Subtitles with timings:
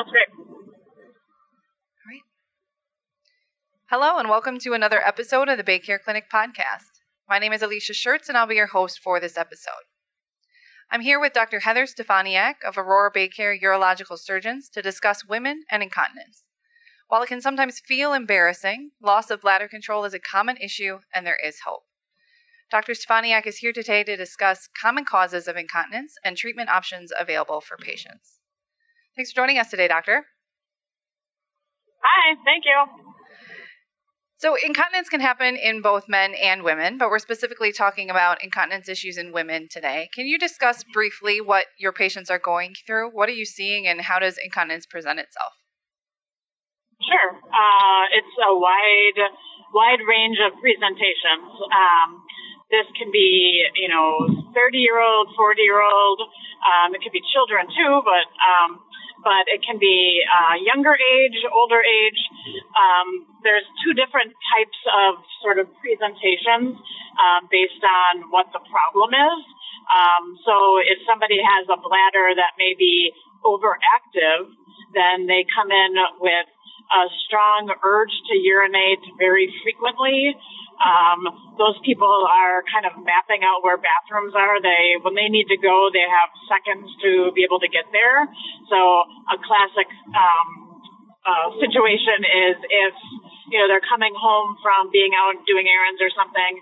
[0.00, 0.08] right.
[3.90, 6.88] Hello, and welcome to another episode of the Baycare Clinic podcast.
[7.28, 9.84] My name is Alicia Schertz, and I'll be your host for this episode.
[10.90, 11.60] I'm here with Dr.
[11.60, 16.44] Heather Stefaniak of Aurora Baycare Urological Surgeons to discuss women and incontinence.
[17.08, 21.26] While it can sometimes feel embarrassing, loss of bladder control is a common issue and
[21.26, 21.84] there is hope.
[22.70, 22.94] Dr.
[22.94, 27.76] Stefaniak is here today to discuss common causes of incontinence and treatment options available for
[27.76, 28.39] patients.
[29.20, 30.24] Thanks for joining us today, Doctor.
[32.00, 33.04] Hi, thank you.
[34.38, 38.88] So, incontinence can happen in both men and women, but we're specifically talking about incontinence
[38.88, 40.08] issues in women today.
[40.14, 43.10] Can you discuss briefly what your patients are going through?
[43.10, 45.52] What are you seeing, and how does incontinence present itself?
[47.04, 47.36] Sure.
[47.44, 49.20] Uh, it's a wide,
[49.74, 51.60] wide range of presentations.
[51.68, 52.24] Um,
[52.70, 56.22] this can be, you know, 30 year old, 40 year old.
[56.64, 58.80] Um, it could be children too, but um,
[59.22, 62.20] but it can be uh, younger age, older age.
[62.72, 66.76] Um, there's two different types of sort of presentations
[67.16, 69.40] uh, based on what the problem is.
[69.90, 73.10] Um, so if somebody has a bladder that may be
[73.44, 74.52] overactive,
[74.94, 76.48] then they come in with
[76.90, 80.34] a strong urge to urinate very frequently.
[80.80, 81.28] Um,
[81.60, 84.56] those people are kind of mapping out where bathrooms are.
[84.64, 88.24] They, when they need to go, they have seconds to be able to get there.
[88.72, 88.78] So
[89.28, 90.48] a classic um,
[91.20, 92.94] uh, situation is if
[93.52, 96.56] you know they're coming home from being out doing errands or something.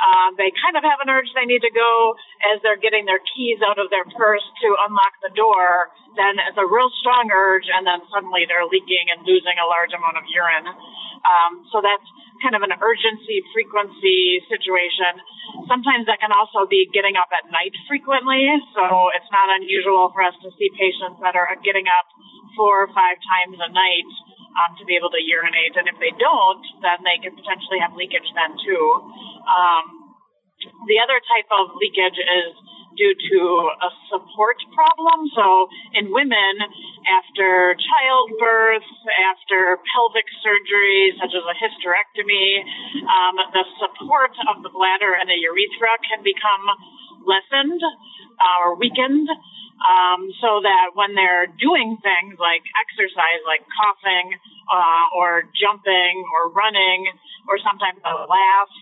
[0.00, 2.16] Um, they kind of have an urge they need to go
[2.52, 5.92] as they're getting their keys out of their purse to unlock the door.
[6.16, 9.92] Then it's a real strong urge, and then suddenly they're leaking and losing a large
[9.92, 10.66] amount of urine.
[11.20, 12.08] Um, so that's
[12.40, 15.20] kind of an urgency frequency situation.
[15.68, 18.48] Sometimes that can also be getting up at night frequently.
[18.72, 22.08] So it's not unusual for us to see patients that are getting up
[22.56, 24.08] four or five times a night
[24.56, 25.74] um, to be able to urinate.
[25.78, 28.84] And if they don't, then they could potentially have leakage then too.
[29.46, 29.84] Um,
[30.86, 32.52] the other type of leakage is
[32.98, 33.40] due to
[33.80, 35.30] a support problem.
[35.32, 36.54] So in women,
[37.08, 38.88] after childbirth,
[39.30, 42.60] after pelvic surgery, such as a hysterectomy,
[43.06, 46.64] um, the support of the bladder and the urethra can become
[47.24, 49.28] lessened uh, or weakened.
[49.80, 54.36] Um, so that when they're doing things like exercise, like coughing,
[54.68, 57.08] uh, or jumping, or running,
[57.48, 58.72] or sometimes a laugh,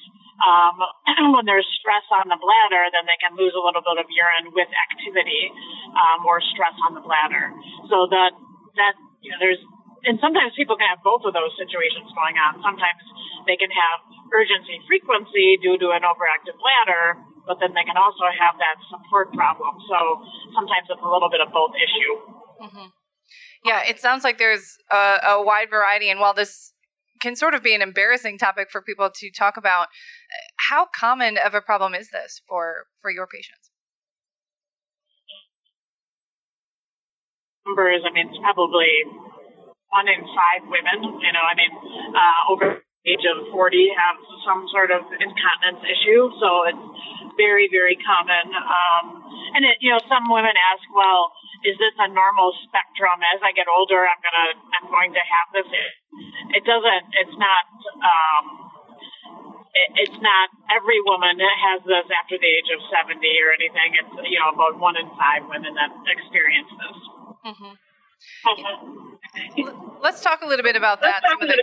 [0.43, 0.75] um,
[1.38, 4.50] when there's stress on the bladder, then they can lose a little bit of urine
[4.55, 5.50] with activity
[5.94, 7.50] um, or stress on the bladder.
[7.91, 8.34] So that
[8.78, 9.62] that you know there's
[10.06, 12.62] and sometimes people can have both of those situations going on.
[12.62, 13.03] Sometimes
[13.50, 13.99] they can have
[14.31, 17.19] urgency frequency due to an overactive bladder,
[17.49, 19.73] but then they can also have that support problem.
[19.89, 19.99] So
[20.53, 22.13] sometimes it's a little bit of both issue.
[22.69, 22.89] Mm-hmm.
[23.65, 26.73] Yeah, it sounds like there's a, a wide variety, and while this
[27.21, 29.89] can sort of be an embarrassing topic for people to talk about.
[30.71, 33.71] How common of a problem is this for for your patients?
[37.67, 38.89] Numbers, I mean, it's probably
[39.91, 41.21] one in five women.
[41.21, 41.73] You know, I mean,
[42.15, 44.17] uh, over the age of 40 have
[44.47, 46.89] some sort of incontinence issue, so it's
[47.38, 48.50] very, very common.
[48.53, 49.04] Um,
[49.54, 51.31] and it, you know, some women ask, well,
[51.62, 53.22] is this a normal spectrum?
[53.32, 55.69] As I get older, I'm gonna, I'm going to have this.
[55.71, 55.91] It,
[56.60, 57.04] it doesn't.
[57.22, 57.65] It's not.
[58.03, 58.44] Um,
[59.72, 63.94] it, it's not every woman has this after the age of 70 or anything.
[63.94, 66.99] It's you know about one in five women that experience this.
[67.55, 67.75] Mm-hmm.
[70.03, 71.22] Let's talk a little bit about that.
[71.28, 71.55] Some of the,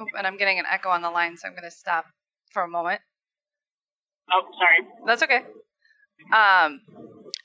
[0.00, 2.04] oh, and I'm getting an echo on the line, so I'm going to stop
[2.52, 3.00] for a moment.
[4.30, 4.88] Oh, sorry.
[5.06, 5.42] That's okay.
[6.32, 6.80] Um,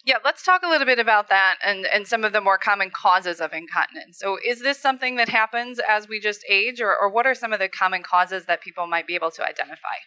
[0.06, 2.92] yeah, let's talk a little bit about that and, and some of the more common
[2.92, 4.20] causes of incontinence.
[4.20, 7.52] So, is this something that happens as we just age, or, or what are some
[7.52, 9.98] of the common causes that people might be able to identify?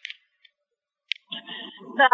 [1.96, 2.08] The,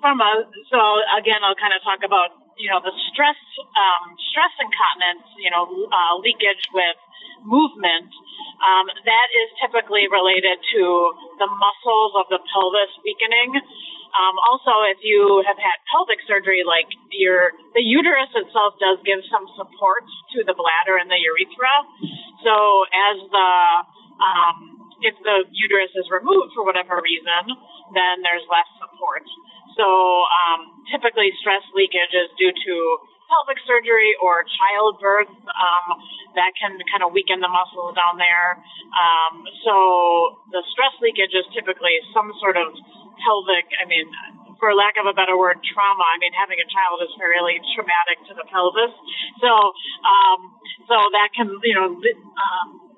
[0.00, 0.78] from a, so
[1.18, 3.38] again, I'll kind of talk about you know the stress
[3.76, 6.98] um, stress incontinence, you know, uh, leakage with
[7.44, 8.10] movement.
[8.62, 10.82] Um, that is typically related to
[11.42, 13.58] the muscles of the pelvis weakening.
[14.12, 19.24] Um, also, if you have had pelvic surgery, like your the uterus itself does give
[19.32, 20.04] some support
[20.36, 21.74] to the bladder and the urethra.
[22.44, 22.54] So
[22.92, 23.50] as the
[24.20, 24.56] um,
[25.02, 27.56] if the uterus is removed for whatever reason,
[27.96, 29.26] then there's less support.
[29.76, 32.74] So um, typically, stress leakage is due to
[33.28, 35.32] pelvic surgery or childbirth.
[35.32, 35.86] Um,
[36.36, 38.60] that can kind of weaken the muscle down there.
[38.92, 42.72] Um, so the stress leakage is typically some sort of
[43.24, 44.08] pelvic, I mean,
[44.60, 46.04] for lack of a better word, trauma.
[46.04, 48.94] I mean, having a child is fairly traumatic to the pelvis.
[49.40, 49.50] So,
[50.04, 50.54] um,
[50.88, 52.91] So that can, you know, um,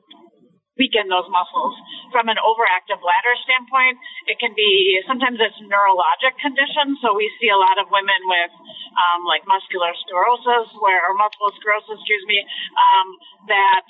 [0.74, 1.74] weaken those muscles.
[2.10, 6.98] From an overactive bladder standpoint, it can be sometimes it's neurologic conditions.
[7.02, 8.52] So we see a lot of women with
[8.94, 12.38] um, like muscular sclerosis, where or multiple sclerosis, excuse me,
[12.74, 13.06] um,
[13.50, 13.86] that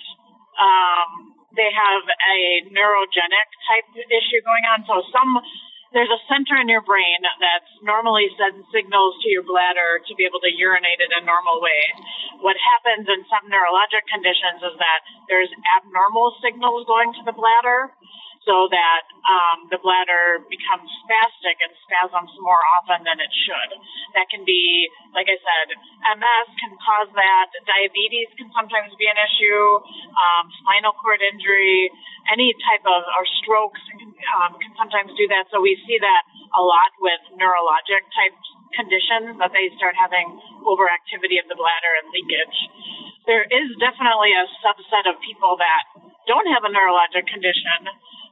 [0.60, 1.10] um,
[1.56, 2.38] they have a
[2.70, 4.84] neurogenic type issue going on.
[4.84, 5.40] So some
[5.94, 10.26] there's a center in your brain that normally sends signals to your bladder to be
[10.26, 11.82] able to urinate in a normal way.
[12.42, 15.00] What happens in some neurologic conditions is that
[15.30, 15.48] there's
[15.78, 17.94] abnormal signals going to the bladder
[18.44, 23.70] so that um, the bladder becomes spastic and spasms more often than it should.
[24.12, 25.66] That can be, like I said,
[26.20, 27.48] MS can cause that.
[27.64, 29.64] Diabetes can sometimes be an issue.
[30.12, 31.88] Um, spinal cord injury,
[32.28, 33.80] any type of or strokes
[34.36, 35.48] um, can sometimes do that.
[35.48, 36.22] So we see that
[36.54, 38.36] a lot with neurologic type
[38.76, 40.28] conditions that they start having
[40.66, 42.58] overactivity of the bladder and leakage.
[43.24, 47.88] There is definitely a subset of people that don't have a neurologic condition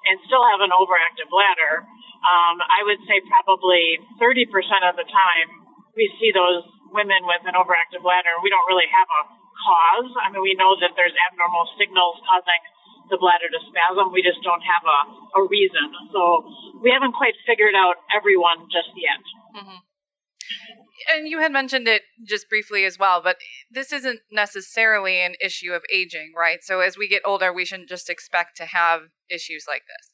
[0.09, 1.87] and still have an overactive bladder,
[2.23, 4.47] um, I would say probably 30%
[4.87, 5.49] of the time
[5.95, 8.35] we see those women with an overactive bladder.
[8.43, 9.23] We don't really have a
[9.63, 10.11] cause.
[10.23, 12.63] I mean, we know that there's abnormal signals causing
[13.11, 14.11] the bladder to spasm.
[14.15, 15.01] We just don't have a,
[15.39, 15.87] a reason.
[16.15, 16.47] So
[16.81, 19.23] we haven't quite figured out everyone just yet.
[19.57, 20.82] Mm-hmm
[21.15, 23.37] and you had mentioned it just briefly as well, but
[23.71, 26.59] this isn't necessarily an issue of aging, right?
[26.63, 30.11] So as we get older, we shouldn't just expect to have issues like this.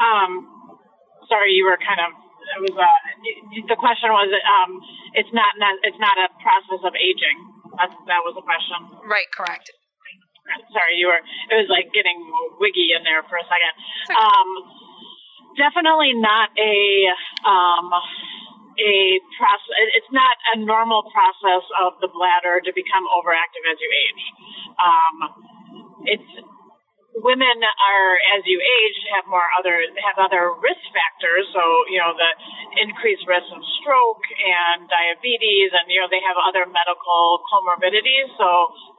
[0.00, 0.48] Um,
[1.28, 2.16] sorry, you were kind of
[2.56, 2.98] it was uh,
[3.68, 4.80] the question was um,
[5.14, 5.54] it's not
[5.86, 7.36] it's not a process of aging.
[7.78, 9.06] That that was the question.
[9.06, 9.28] Right.
[9.30, 9.70] Correct.
[10.74, 11.22] Sorry, you were.
[11.54, 12.18] It was like getting
[12.58, 13.74] wiggy in there for a second.
[14.18, 14.48] Um,
[15.54, 16.74] definitely not a
[17.46, 17.86] um,
[18.80, 19.76] a process.
[19.96, 24.24] It's not a normal process of the bladder to become overactive as you age.
[24.80, 25.16] Um,
[26.08, 26.30] it's
[27.16, 31.42] women are as you age have more other have other risk factors.
[31.50, 32.30] So you know the
[32.86, 38.30] increased risk of stroke and diabetes and you know they have other medical comorbidities.
[38.38, 38.48] So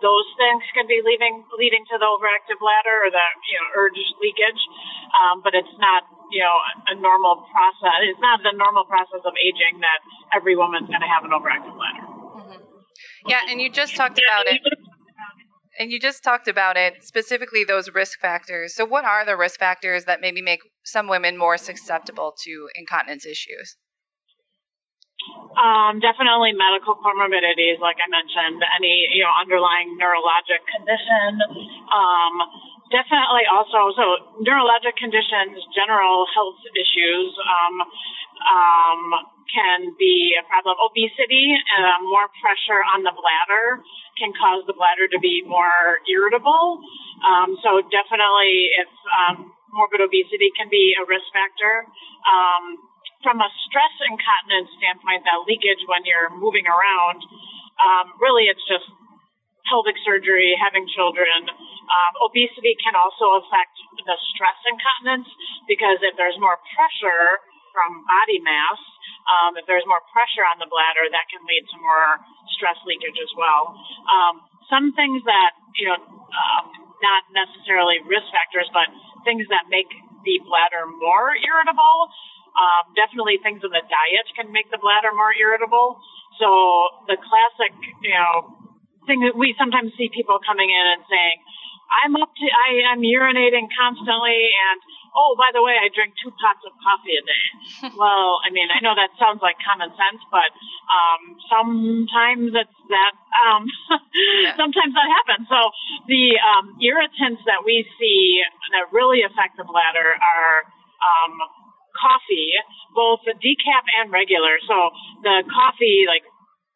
[0.04, 4.02] those things can be leading leading to the overactive bladder or the you know urge
[4.19, 4.62] leakage.
[5.16, 6.04] Um, but it's not
[6.36, 6.56] you know
[6.92, 8.12] a normal process.
[8.12, 10.00] It's not the normal process of aging that
[10.36, 12.04] every woman's going to have an overactive bladder.
[12.31, 12.60] Mm-hmm.
[13.28, 14.60] yeah and you just talked about it
[15.79, 18.75] and you just talked about it, specifically those risk factors.
[18.75, 23.25] So, what are the risk factors that maybe make some women more susceptible to incontinence
[23.25, 23.77] issues?
[25.51, 31.39] Um, definitely medical comorbidities, like I mentioned, any you know underlying neurologic condition.
[31.94, 32.33] Um,
[32.92, 34.06] definitely also so
[34.44, 37.32] neurologic conditions, general health issues.
[37.40, 37.76] Um,
[38.42, 39.02] um,
[39.52, 40.80] can be a problem.
[40.80, 43.84] Obesity, uh, more pressure on the bladder
[44.16, 46.80] can cause the bladder to be more irritable.
[47.20, 51.84] Um, so definitely, if um, morbid obesity can be a risk factor.
[52.24, 52.80] Um,
[53.22, 57.22] from a stress incontinence standpoint, that leakage when you're moving around,
[58.18, 58.88] really it's just
[59.70, 61.46] pelvic surgery, having children.
[61.92, 63.76] Um, obesity can also affect
[64.08, 65.28] the stress incontinence
[65.68, 67.44] because if there's more pressure
[67.76, 68.80] from body mass,
[69.28, 72.24] um, if there's more pressure on the bladder, that can lead to more
[72.56, 73.76] stress leakage as well.
[74.08, 76.66] Um, some things that, you know, um,
[77.04, 78.88] not necessarily risk factors, but
[79.28, 79.90] things that make
[80.24, 81.98] the bladder more irritable.
[82.52, 86.00] Um, definitely things in the diet can make the bladder more irritable.
[86.40, 86.48] So
[87.07, 88.62] the classic, you know,
[89.07, 91.38] thing that we sometimes see people coming in and saying,
[91.92, 94.80] I'm up to, I am urinating constantly and
[95.16, 97.45] oh, by the way, I drink two pots of coffee a day.
[98.00, 100.50] well, I mean, I know that sounds like common sense, but
[100.88, 101.21] um,
[101.52, 103.14] sometimes it's that.
[103.44, 103.68] Um,
[104.44, 104.56] yeah.
[104.62, 105.48] Sometimes that happens.
[105.48, 105.60] So
[106.07, 108.44] the um, irritants that we see
[108.76, 110.56] that really affect the bladder are
[111.00, 111.33] um,
[111.95, 112.56] coffee,
[112.95, 114.60] both decaf and regular.
[114.68, 114.76] So
[115.24, 116.24] the coffee, like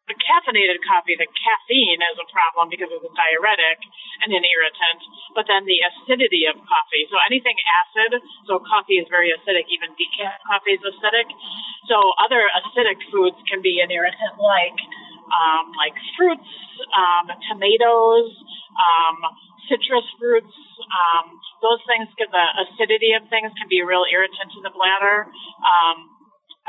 [0.06, 3.78] the caffeinated coffee, the caffeine is a problem because it's a diuretic
[4.22, 5.00] and an irritant,
[5.34, 7.10] but then the acidity of coffee.
[7.10, 11.26] So anything acid, so coffee is very acidic, even decaf coffee is acidic.
[11.90, 14.78] So other acidic foods can be an irritant like
[15.26, 16.50] um, like fruits,
[16.94, 18.30] um, tomatoes,
[18.78, 19.16] um,
[19.66, 20.54] citrus fruits.
[20.86, 21.34] Um,
[21.66, 25.26] those things, the acidity of things can be a real irritant to the bladder.
[25.66, 26.14] Um,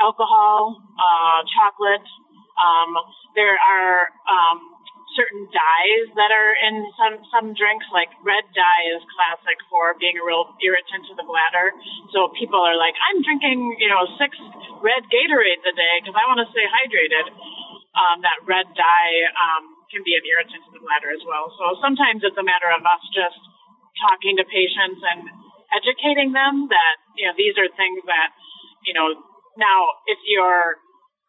[0.02, 2.06] alcohol, uh, chocolate,
[2.58, 2.90] um,
[3.34, 4.78] there are um,
[5.16, 10.18] certain dyes that are in some some drinks, like red dye is classic for being
[10.18, 11.72] a real irritant to the bladder.
[12.14, 14.36] So people are like, I'm drinking, you know, six
[14.84, 17.26] red Gatorades a day because I want to stay hydrated.
[17.98, 21.50] Um, that red dye um, can be an irritant to the bladder as well.
[21.58, 23.38] So sometimes it's a matter of us just
[23.98, 25.26] talking to patients and
[25.74, 28.30] educating them that you know these are things that
[28.86, 29.18] you know
[29.58, 30.78] now if you're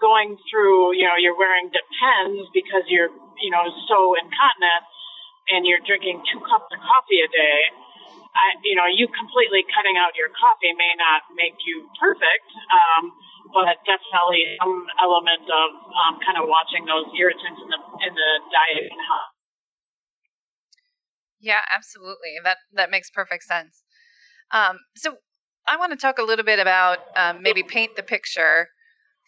[0.01, 3.12] going through you know you're wearing depends because you're
[3.44, 4.84] you know so incontinent
[5.51, 7.60] and you're drinking two cups of coffee a day
[8.29, 13.12] I, you know, you completely cutting out your coffee may not make you perfect, um,
[13.51, 18.32] but definitely some element of um, kind of watching those irritants in the in the
[18.53, 18.91] diet.
[21.41, 22.38] Yeah, absolutely.
[22.44, 23.82] That that makes perfect sense.
[24.51, 25.18] Um, so
[25.68, 28.70] I want to talk a little bit about um, maybe paint the picture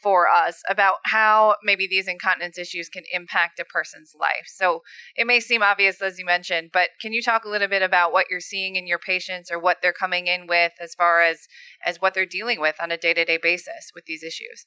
[0.01, 4.47] for us about how maybe these incontinence issues can impact a person's life.
[4.47, 4.81] So
[5.15, 8.11] it may seem obvious, as you mentioned, but can you talk a little bit about
[8.11, 11.37] what you're seeing in your patients or what they're coming in with as far as
[11.85, 14.65] as what they're dealing with on a day-to-day basis with these issues?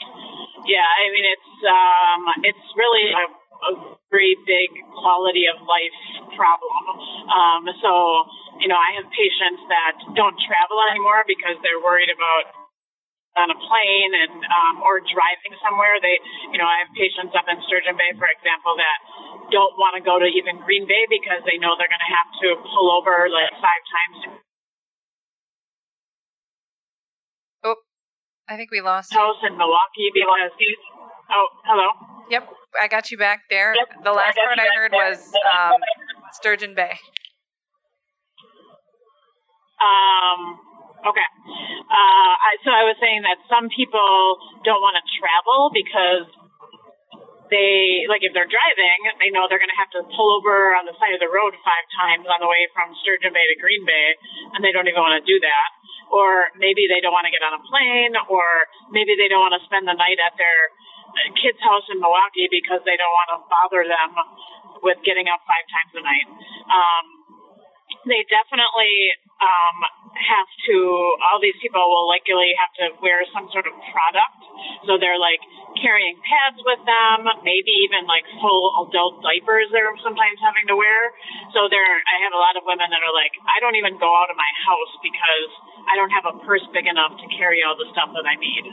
[0.00, 4.70] Yeah, I mean it's um, it's really a, a very big
[5.02, 5.98] quality of life
[6.36, 6.82] problem.
[7.28, 8.24] Um, so
[8.60, 12.63] you know, I have patients that don't travel anymore because they're worried about
[13.34, 15.98] on a plane and um, or driving somewhere.
[15.98, 16.18] They,
[16.54, 18.98] you know, I have patients up in Sturgeon Bay, for example, that
[19.50, 22.30] don't want to go to even Green Bay because they know they're going to have
[22.46, 24.16] to pull over like five times.
[27.66, 27.76] Oh,
[28.48, 30.54] I think we lost house in Milwaukee because.
[31.30, 31.88] Oh, hello.
[32.30, 32.48] Yep,
[32.80, 33.74] I got you back there.
[33.74, 35.80] Yep, the last I part I heard was um,
[36.32, 36.92] Sturgeon Bay.
[39.80, 40.58] Um,
[41.04, 41.28] Okay.
[41.84, 46.24] Uh, I, so I was saying that some people don't want to travel because
[47.52, 50.88] they, like if they're driving, they know they're going to have to pull over on
[50.88, 53.84] the side of the road five times on the way from Sturgeon Bay to Green
[53.84, 54.16] Bay,
[54.56, 55.68] and they don't even want to do that.
[56.08, 58.44] Or maybe they don't want to get on a plane, or
[58.88, 60.72] maybe they don't want to spend the night at their
[61.36, 64.10] kid's house in Milwaukee because they don't want to bother them
[64.80, 66.28] with getting up five times a night.
[66.72, 67.04] Um,
[68.08, 68.94] they definitely
[69.40, 69.76] um,
[70.14, 70.76] have to,
[71.30, 74.40] all these people will likely have to wear some sort of product.
[74.86, 75.42] So they're like
[75.78, 81.10] carrying pads with them, maybe even like full adult diapers they're sometimes having to wear.
[81.52, 84.10] So there, I have a lot of women that are like, I don't even go
[84.10, 85.50] out of my house because
[85.90, 88.64] I don't have a purse big enough to carry all the stuff that I need.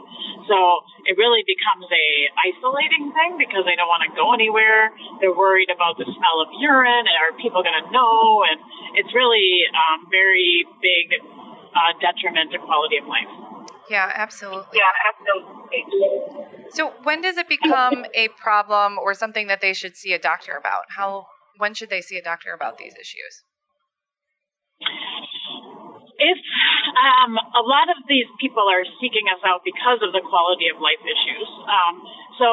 [0.47, 0.57] So
[1.05, 2.07] it really becomes a
[2.51, 4.91] isolating thing because they don't want to go anywhere.
[5.19, 7.05] They're worried about the smell of urine.
[7.05, 8.43] And are people going to know?
[8.47, 8.57] And
[8.97, 11.19] it's really um, very big
[11.75, 13.31] uh, detriment to quality of life.
[13.89, 14.79] Yeah, absolutely.
[14.79, 15.83] Yeah, absolutely.
[16.71, 20.55] So when does it become a problem or something that they should see a doctor
[20.55, 20.85] about?
[20.95, 21.27] How
[21.57, 23.43] when should they see a doctor about these issues?
[26.21, 26.37] If
[27.01, 30.77] um, a lot of these people are seeking us out because of the quality of
[30.77, 32.05] life issues, um,
[32.37, 32.47] so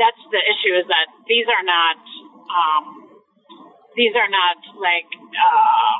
[0.00, 2.00] that's the issue is that these are not
[2.48, 2.84] um,
[3.96, 5.96] these are not like uh,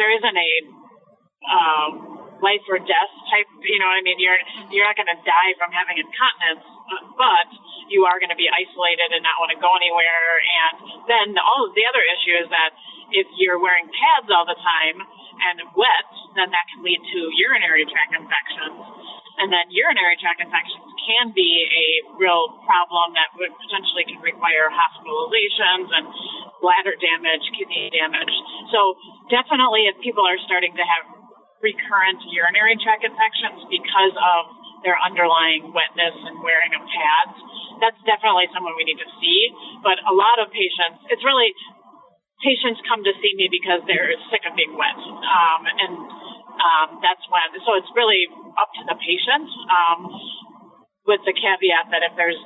[0.00, 0.50] there isn't a
[1.44, 2.13] um,
[2.44, 3.48] life or death type.
[3.64, 4.20] You know what I mean?
[4.20, 4.36] You're
[4.68, 6.68] you're not going to die from having incontinence,
[7.16, 7.48] but
[7.88, 10.28] you are going to be isolated and not want to go anywhere.
[10.44, 10.74] And
[11.08, 12.76] then all of the other issue is that
[13.16, 17.88] if you're wearing pads all the time and wet, then that can lead to urinary
[17.88, 18.76] tract infections.
[19.34, 24.70] And then urinary tract infections can be a real problem that would potentially can require
[24.70, 26.06] hospitalizations and
[26.62, 28.30] bladder damage, kidney damage.
[28.70, 28.94] So
[29.28, 31.13] definitely if people are starting to have
[31.64, 34.42] recurrent urinary tract infections because of
[34.84, 37.36] their underlying wetness and wearing of pads,
[37.80, 39.40] that's definitely someone we need to see.
[39.80, 41.48] But a lot of patients, it's really
[42.44, 45.00] patients come to see me because they're sick of being wet.
[45.00, 45.94] Um, and
[46.60, 48.28] um, that's when, so it's really
[48.60, 50.12] up to the patient um,
[51.08, 52.36] with the caveat that if there's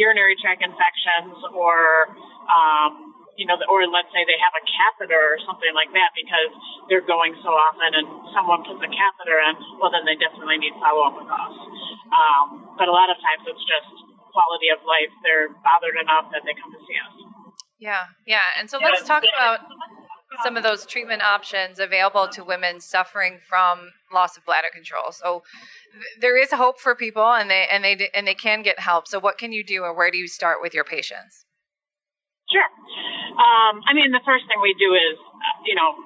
[0.00, 2.08] urinary tract infections or,
[2.48, 6.52] um, you know, or let's say they have a catheter or something like that because
[6.88, 10.72] they're going so often and someone puts a catheter in, well, then they definitely need
[10.80, 11.54] follow up with us.
[12.12, 12.46] Um,
[12.80, 13.88] but a lot of times it's just
[14.32, 15.12] quality of life.
[15.24, 17.14] They're bothered enough that they come to see us.
[17.78, 18.44] Yeah, yeah.
[18.58, 19.60] And so let's talk about
[20.42, 25.12] some of those treatment options available to women suffering from loss of bladder control.
[25.12, 25.42] So
[26.20, 29.08] there is hope for people, and they and they and they can get help.
[29.08, 31.45] So what can you do, or where do you start with your patients?
[32.46, 32.70] Sure.
[33.36, 35.18] Um, I mean, the first thing we do is,
[35.66, 35.98] you know,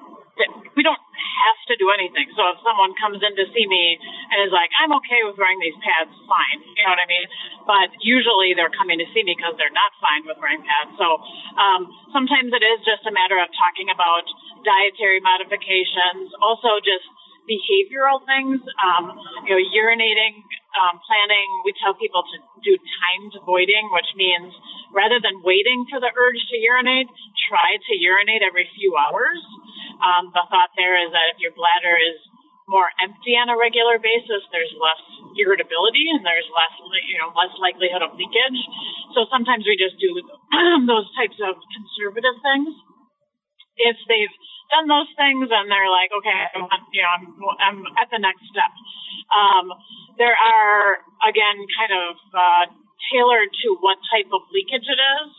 [0.73, 2.33] we don't have to do anything.
[2.33, 3.99] So if someone comes in to see me
[4.33, 6.59] and is like, I'm okay with wearing these pads, fine.
[6.65, 7.27] You know what I mean?
[7.69, 10.97] But usually they're coming to see me because they're not fine with wearing pads.
[10.97, 11.21] So
[11.61, 14.25] um, sometimes it is just a matter of talking about
[14.65, 17.05] dietary modifications, also just
[17.45, 18.61] behavioral things.
[18.81, 19.13] Um,
[19.45, 20.41] you know, urinating
[20.79, 24.53] um, planning, we tell people to do timed voiding, which means
[24.95, 27.11] rather than waiting for the urge to urinate,
[27.51, 29.39] try to urinate every few hours.
[29.99, 32.17] Um, the thought there is that if your bladder is
[32.71, 35.03] more empty on a regular basis, there's less
[35.35, 36.73] irritability and there's less,
[37.03, 38.59] you know, less likelihood of leakage.
[39.11, 40.15] So sometimes we just do
[40.91, 42.71] those types of conservative things.
[43.75, 44.35] If they've
[44.71, 47.25] done those things and they're like, okay, I'm, you know, I'm,
[47.59, 48.71] I'm at the next step.
[49.31, 49.71] Um,
[50.17, 52.65] there are, again, kind of uh,
[53.11, 55.29] tailored to what type of leakage it is.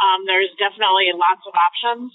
[0.00, 2.12] Um, there's definitely lots of options.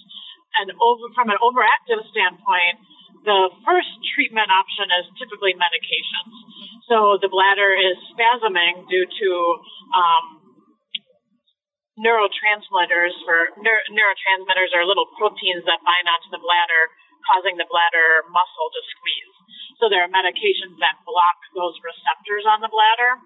[0.58, 2.80] And over, from an overactive standpoint,
[3.26, 6.32] the first treatment option is typically medications.
[6.88, 9.28] So the bladder is spasming due to
[9.92, 10.37] um,
[11.98, 13.14] neurotransmitters.
[13.26, 16.82] For neur- neurotransmitters are little proteins that bind onto the bladder,
[17.26, 19.34] causing the bladder muscle to squeeze.
[19.82, 23.18] So there are medications that block those receptors on the bladder.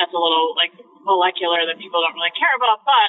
[0.00, 0.72] That's a little like
[1.04, 3.08] molecular that people don't really care about, but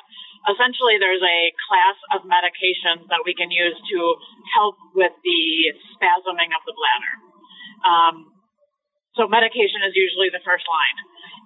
[0.51, 4.00] essentially there's a class of medications that we can use to
[4.51, 5.41] help with the
[5.95, 7.13] spasming of the bladder.
[7.88, 8.15] Um,
[9.15, 10.98] so medication is usually the first line.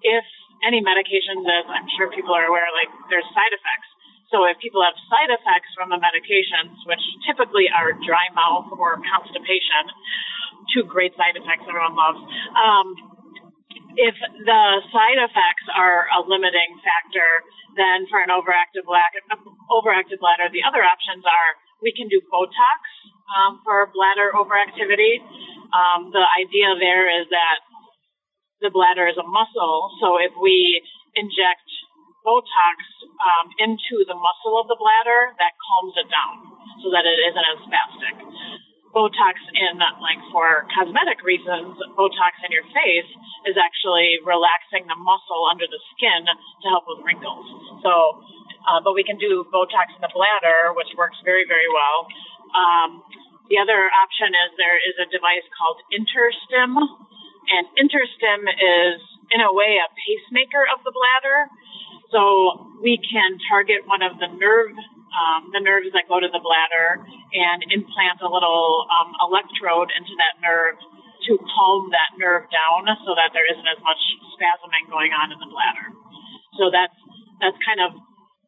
[0.02, 0.26] If
[0.66, 3.90] any medication that I'm sure people are aware, like there's side effects.
[4.34, 9.00] So if people have side effects from the medications, which typically are dry mouth or
[9.00, 9.88] constipation,
[10.76, 12.20] two great side effects everyone loves.
[12.58, 12.88] Um,
[13.98, 14.14] if
[14.46, 17.30] the side effects are a limiting factor,
[17.80, 19.24] then for an overactive bladder,
[19.72, 21.50] overactive bladder, the other options are
[21.82, 22.82] we can do Botox
[23.34, 25.22] um, for bladder overactivity.
[25.74, 27.58] Um, the idea there is that
[28.62, 30.82] the bladder is a muscle, so if we
[31.14, 31.68] inject
[32.26, 32.78] Botox
[33.24, 36.36] um, into the muscle of the bladder, that calms it down
[36.84, 38.16] so that it isn't as spastic.
[38.92, 43.10] Botox in like for cosmetic reasons, Botox in your face
[43.46, 47.46] is actually relaxing the muscle under the skin to help with wrinkles.
[47.86, 48.26] So,
[48.66, 52.10] uh, but we can do Botox in the bladder, which works very very well.
[52.58, 52.90] Um,
[53.54, 56.76] the other option is there is a device called InterStim,
[57.50, 59.00] and InterStim is
[59.32, 61.48] in a way a pacemaker of the bladder.
[62.12, 64.76] So we can target one of the nerve
[65.18, 67.02] um, the nerves that go to the bladder
[67.34, 70.78] and implant a little um, electrode into that nerve
[71.26, 73.98] to calm that nerve down so that there isn't as much
[74.38, 75.90] spasming going on in the bladder.
[76.60, 76.94] So that's
[77.42, 77.98] that's kind of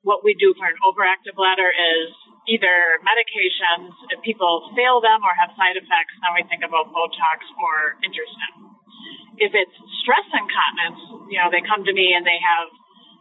[0.05, 2.09] what we do for an overactive bladder is
[2.47, 7.45] either medications, if people fail them or have side effects, then we think about Botox
[7.59, 8.68] or InterStim.
[9.39, 12.67] If it's stress incontinence, you know, they come to me and they have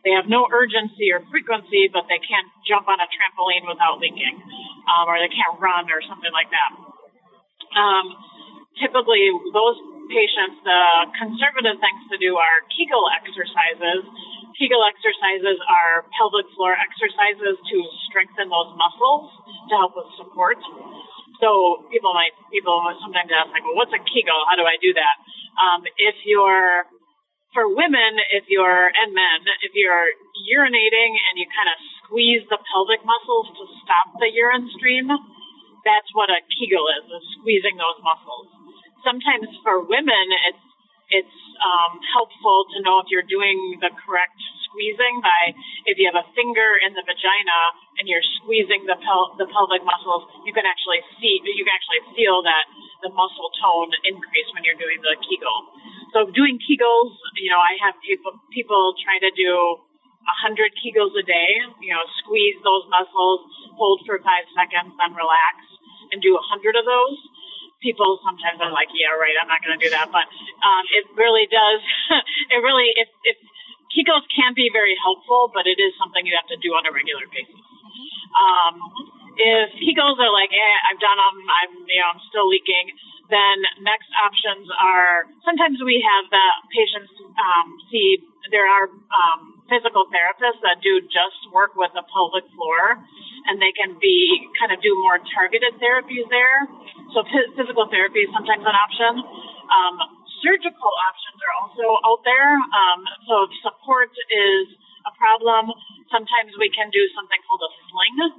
[0.07, 4.39] they have no urgency or frequency, but they can't jump on a trampoline without leaking,
[4.87, 6.71] um, or they can't run or something like that.
[7.75, 8.15] Um,
[8.79, 9.77] typically, those
[10.09, 10.83] patients, the
[11.19, 14.07] conservative things to do are Kegel exercises.
[14.57, 17.77] Kegel exercises are pelvic floor exercises to
[18.09, 19.31] strengthen those muscles
[19.69, 20.59] to help with support.
[21.39, 24.41] So people might people sometimes ask like, well, what's a Kegel?
[24.51, 25.17] How do I do that?
[25.59, 26.87] Um, if you're
[27.57, 30.09] for women, if you're, and men, if you're
[30.53, 35.09] urinating and you kind of squeeze the pelvic muscles to stop the urine stream,
[35.83, 38.53] that's what a Kegel is, is squeezing those muscles.
[39.01, 40.65] Sometimes for women, it's,
[41.25, 44.37] it's um, helpful to know if you're doing the correct
[44.79, 45.59] squeezing by
[45.91, 47.59] if you have a finger in the vagina
[47.99, 52.15] and you're squeezing the pel- the pelvic muscles, you can actually see you can actually
[52.15, 52.63] feel that
[53.03, 55.59] the muscle tone increase when you're doing the Kegel.
[56.15, 57.11] So doing Kegels,
[57.43, 59.83] you know, I have people people try to do
[60.23, 61.51] a hundred Kegels a day.
[61.83, 63.43] You know, squeeze those muscles,
[63.75, 65.59] hold for five seconds, then relax,
[66.15, 67.19] and do a hundred of those.
[67.83, 70.27] People sometimes are like, yeah, right, I'm not going to do that, but
[70.67, 71.79] um, it really does.
[72.51, 73.39] it really, if, if
[73.93, 76.93] Kegels can be very helpful, but it is something you have to do on a
[76.93, 77.57] regular basis.
[78.37, 78.75] Um,
[79.39, 82.93] if Kegels are like, eh, I've done them, I'm, you know, I'm still leaking,
[83.31, 90.09] then next options are sometimes we have the patients um, see there are um, physical
[90.09, 92.97] therapists that do just work with the pelvic floor,
[93.49, 96.65] and they can be kind of do more targeted therapies there.
[97.13, 99.13] So physical therapy is sometimes an option.
[99.69, 99.95] Um,
[100.45, 102.55] surgical options are also out there.
[102.55, 104.67] Um, so if support is
[105.07, 105.73] a problem,
[106.11, 108.33] sometimes we can do something called a sling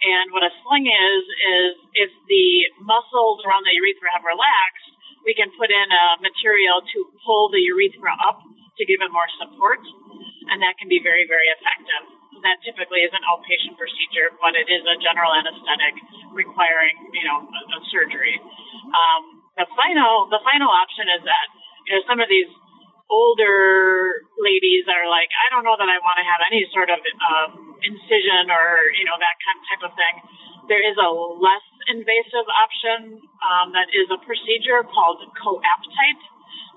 [0.00, 2.48] and what a sling is, is if the
[2.80, 4.88] muscles around the urethra have relaxed,
[5.28, 8.40] we can put in a material to pull the urethra up
[8.80, 9.80] to give it more support.
[10.48, 12.16] And that can be very, very effective.
[12.40, 16.00] That typically is an outpatient procedure, but it is a general anesthetic
[16.32, 18.40] requiring, you know, a, a surgery.
[18.40, 21.46] Um, the final, the final option is that,
[21.84, 22.48] you know, some of these
[23.10, 27.02] older ladies are like, I don't know that I want to have any sort of
[27.02, 30.14] um, incision or you know that kind type of thing.
[30.70, 36.22] There is a less invasive option um, that is a procedure called coaptite,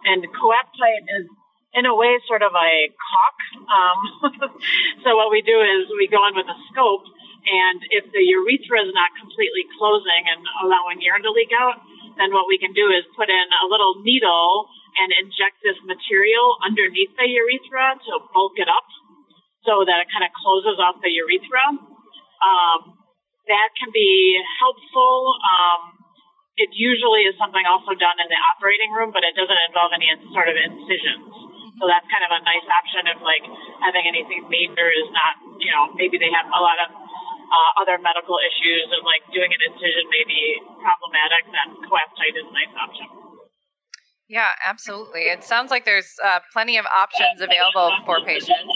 [0.10, 1.30] and coaptite is
[1.78, 3.38] in a way sort of a caulk.
[3.70, 4.00] Um,
[5.06, 7.06] so what we do is we go in with a scope,
[7.46, 11.78] and if the urethra is not completely closing and allowing urine to leak out,
[12.18, 14.70] then what we can do is put in a little needle
[15.02, 18.88] and inject this material underneath the urethra to bulk it up
[19.66, 21.66] so that it kind of closes off the urethra.
[22.44, 22.80] Um,
[23.48, 25.36] that can be helpful.
[25.42, 25.82] Um,
[26.56, 30.08] it usually is something also done in the operating room, but it doesn't involve any
[30.32, 31.26] sort of incisions.
[31.82, 33.42] So that's kind of a nice option if like
[33.82, 37.03] having anything major is not, you know, maybe they have a lot of
[37.50, 40.42] uh, other medical issues and like doing an incision may be
[40.80, 43.08] problematic, then coaptite is a nice option.
[44.28, 45.30] Yeah, absolutely.
[45.30, 48.72] It sounds like there's uh, plenty of options available for patients.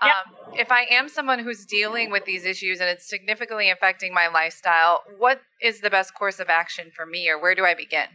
[0.00, 4.28] Um, if I am someone who's dealing with these issues and it's significantly affecting my
[4.28, 8.06] lifestyle, what is the best course of action for me, or where do I begin?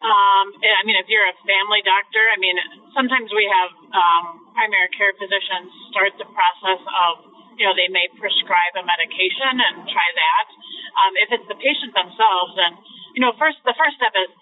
[0.00, 2.56] Um, I mean, if you're a family doctor, I mean,
[2.96, 4.24] sometimes we have um,
[4.56, 7.12] primary care physicians start the process of,
[7.60, 10.46] you know, they may prescribe a medication and try that.
[11.04, 12.80] Um, if it's the patient themselves, then,
[13.12, 14.32] you know, first the first step is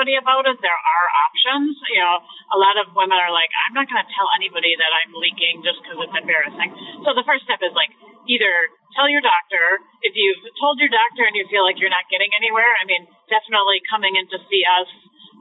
[0.00, 0.56] somebody about it.
[0.64, 1.76] There are options.
[1.92, 2.24] You know,
[2.56, 5.60] a lot of women are like, I'm not going to tell anybody that I'm leaking
[5.60, 6.72] just because it's embarrassing.
[7.04, 7.92] So the first step is like
[8.24, 8.48] either
[8.96, 12.32] tell your doctor if you've told your doctor and you feel like you're not getting
[12.32, 12.72] anywhere.
[12.80, 14.88] I mean, definitely coming in to see us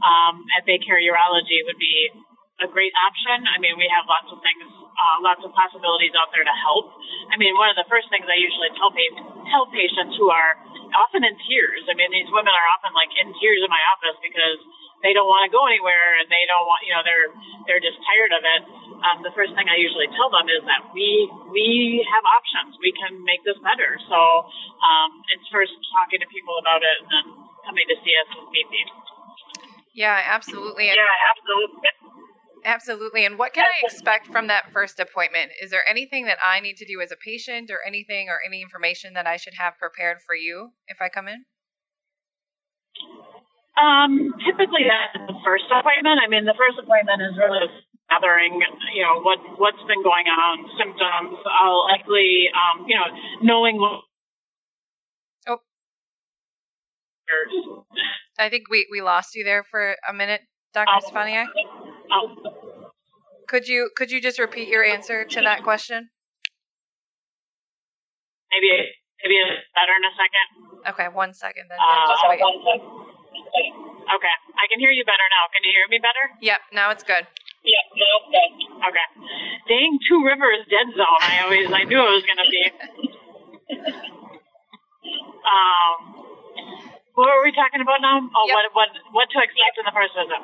[0.04, 2.12] um, at Baycare Urology would be
[2.60, 3.48] a great option.
[3.48, 4.68] I mean, we have lots of things,
[5.00, 6.92] uh, lots of possibilities out there to help.
[7.32, 9.16] I mean, one of the first things I usually tell pa-
[9.48, 10.60] tell patients who are
[10.92, 11.88] often in tears.
[11.88, 14.60] I mean, these women are often like in tears in my office because
[15.00, 17.32] they don't want to go anywhere and they don't want, you know, they're
[17.68, 18.62] they're just tired of it.
[19.00, 22.76] Um, the first thing I usually tell them is that we we have options.
[22.84, 23.96] We can make this better.
[24.12, 24.20] So
[24.84, 27.26] um, it's first talking to people about it and then
[27.64, 28.84] coming to see us and need be.
[29.96, 30.92] Yeah, absolutely.
[30.92, 32.19] Yeah, absolutely.
[32.66, 33.26] Absolutely.
[33.26, 35.52] And what can I expect from that first appointment?
[35.62, 38.62] Is there anything that I need to do as a patient or anything or any
[38.62, 41.46] information that I should have prepared for you if I come in?
[43.80, 46.20] Um, typically that's the first appointment.
[46.20, 47.72] I mean, the first appointment is really
[48.12, 48.60] gathering,
[48.94, 51.40] you know, what, what's been going on, symptoms.
[51.48, 53.08] I'll likely, um, you know,
[53.42, 54.04] knowing what.
[55.48, 55.60] Oh.
[58.38, 60.42] I think we, we lost you there for a minute,
[60.74, 60.90] Dr.
[60.90, 61.48] Um, Stefaniak.
[62.12, 62.36] Oh.
[63.48, 66.10] Could you could you just repeat your answer to that question?
[68.54, 68.70] Maybe
[69.22, 70.48] maybe it's better in a second.
[70.94, 71.78] Okay, one second then.
[71.82, 72.42] Uh, just wait.
[74.10, 75.50] Okay, I can hear you better now.
[75.54, 76.34] Can you hear me better?
[76.42, 77.26] Yep, now it's good.
[77.26, 78.52] Yep, now it's good.
[78.90, 79.08] Okay.
[79.70, 81.22] Dang, Two Rivers dead zone.
[81.22, 82.64] I always I knew it was gonna be.
[85.46, 85.94] um,
[87.14, 88.18] what were we talking about now?
[88.22, 88.56] Oh, yep.
[88.56, 90.42] what what what to expect in the first visit?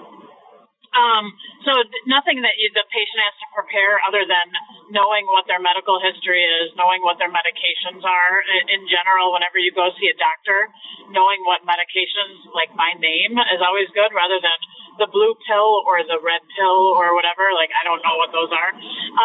[0.95, 1.35] Um,
[1.67, 1.71] so
[2.07, 4.47] nothing that you, the patient has to prepare other than
[4.95, 8.33] knowing what their medical history is, knowing what their medications are.
[8.71, 10.69] In, general, whenever you go see a doctor,
[11.09, 14.55] knowing what medications, like by name, is always good rather than
[15.01, 17.51] the blue pill or the red pill or whatever.
[17.51, 18.71] Like I don't know what those are.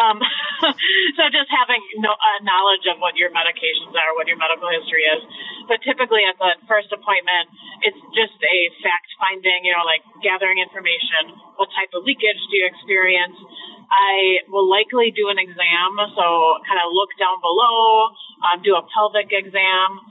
[0.01, 0.17] Um,
[1.17, 5.07] so just having no, uh, knowledge of what your medications are, what your medical history
[5.07, 5.21] is.
[5.69, 7.53] But typically at the first appointment,
[7.85, 9.63] it's just a fact finding.
[9.63, 13.37] You know, like gathering information what type of leakage do you experience?
[13.93, 18.09] I will likely do an exam, so kind of look down below,
[18.41, 20.01] um, do a pelvic exam.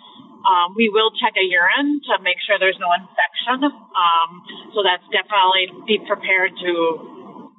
[0.46, 3.66] Um, we will check a urine to make sure there's no infection.
[3.66, 4.30] Um,
[4.78, 6.72] so that's definitely be prepared to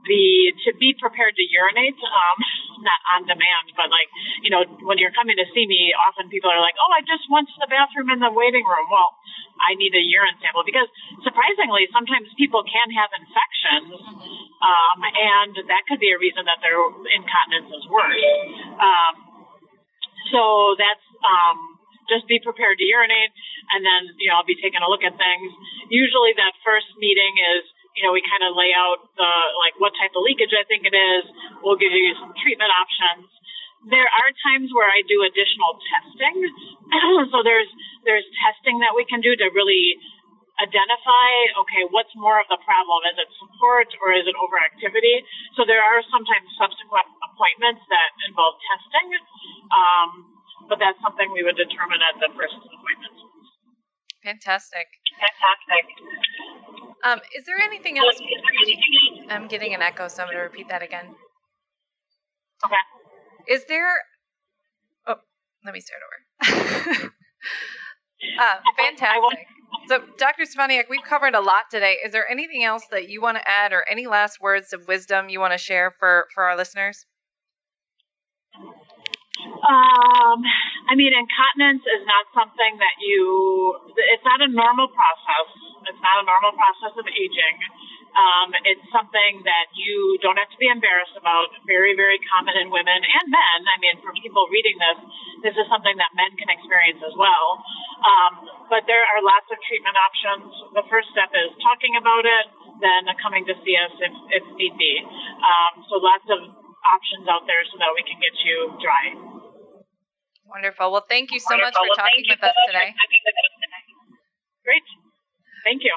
[0.05, 1.97] be to be prepared to urinate.
[1.97, 2.37] Um,
[2.87, 4.09] not on demand, but like
[4.41, 7.29] you know, when you're coming to see me, often people are like, "Oh, I just
[7.29, 9.13] went to the bathroom in the waiting room." Well,
[9.61, 10.89] I need a urine sample because
[11.21, 13.93] surprisingly, sometimes people can have infections,
[14.61, 16.77] um, and that could be a reason that their
[17.13, 18.25] incontinence is worse.
[18.81, 19.13] Um,
[20.33, 21.57] so that's um,
[22.09, 23.33] just be prepared to urinate,
[23.77, 25.49] and then you know I'll be taking a look at things.
[25.93, 27.63] Usually, that first meeting is
[27.95, 30.88] you know we kind of lay out the like what type of leakage I think
[30.88, 31.23] it is.
[31.63, 33.27] We'll give you some treatment options.
[33.89, 36.38] There are times where I do additional testing.
[37.34, 37.69] so there's
[38.08, 39.97] there's testing that we can do to really
[40.62, 41.30] identify
[41.65, 42.99] okay what's more of the problem?
[43.12, 45.25] Is it support or is it overactivity?
[45.58, 49.17] So there are sometimes subsequent appointments that involve testing
[49.73, 50.10] um,
[50.69, 53.17] but that's something we would determine at the first appointment.
[54.21, 54.86] Fantastic.
[55.17, 56.50] Fantastic
[57.03, 58.21] Um, is there anything else?
[59.29, 61.05] I'm getting an echo, so I'm going to repeat that again.
[62.65, 62.75] Okay.
[63.53, 63.89] Is there?
[65.07, 65.15] Oh,
[65.65, 67.05] let me start over.
[68.41, 69.47] uh, fantastic.
[69.89, 70.43] So, Dr.
[70.43, 71.97] Stefaniak, we've covered a lot today.
[72.05, 75.29] Is there anything else that you want to add, or any last words of wisdom
[75.29, 77.05] you want to share for for our listeners?
[79.62, 80.38] Um,
[80.89, 85.49] I mean, incontinence is not something that you, it's not a normal process.
[85.86, 87.58] It's not a normal process of aging.
[88.12, 91.47] Um, it's something that you don't have to be embarrassed about.
[91.63, 93.60] Very, very common in women and men.
[93.71, 94.99] I mean, for people reading this,
[95.47, 97.63] this is something that men can experience as well.
[98.04, 98.32] Um,
[98.67, 100.51] but there are lots of treatment options.
[100.75, 102.45] The first step is talking about it,
[102.84, 104.93] then coming to see us if, if need be.
[105.08, 106.39] Um, so lots of
[106.84, 109.30] options out there so that we can get you dry.
[110.51, 110.91] Wonderful.
[110.91, 111.67] Well, thank you so Wonderful.
[111.67, 112.93] much for well, talking with us today.
[114.65, 114.83] Great.
[115.63, 115.95] Thank you.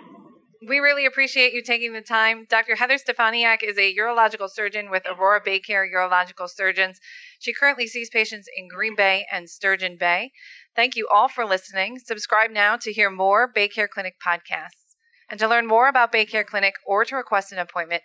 [0.67, 2.47] We really appreciate you taking the time.
[2.49, 2.77] Dr.
[2.77, 6.99] Heather Stefaniak is a urological surgeon with Aurora Baycare Urological Surgeons.
[7.41, 10.31] She currently sees patients in Green Bay and Sturgeon Bay.
[10.77, 11.99] Thank you all for listening.
[11.99, 14.95] Subscribe now to hear more Baycare Clinic podcasts.
[15.29, 18.03] And to learn more about Baycare Clinic or to request an appointment,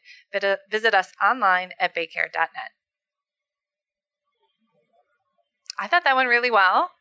[0.69, 2.71] visit us online at baycare.net.
[5.79, 6.91] I thought that went really well.